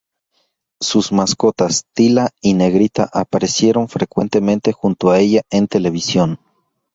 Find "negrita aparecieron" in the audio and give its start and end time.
2.55-3.87